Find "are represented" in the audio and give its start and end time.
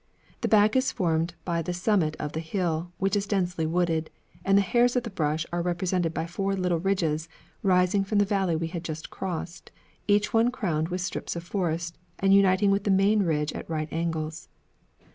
5.53-6.11